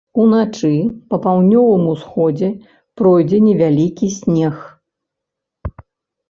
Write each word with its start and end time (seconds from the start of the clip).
Уначы 0.21 0.69
па 1.13 1.17
паўднёвым 1.25 1.83
усходзе 1.93 2.49
пройдзе 3.03 3.37
невялікі 3.49 4.07
снег. 4.17 4.55